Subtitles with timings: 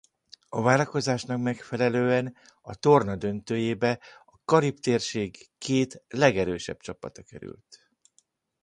[0.49, 7.87] A várakozásnak megfelelően a torna döntőjébe a karib-térség két legerősebb csapata került.